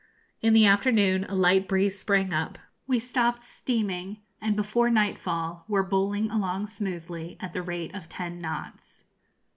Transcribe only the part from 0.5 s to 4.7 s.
the afternoon a light breeze sprang up; we stopped steaming, and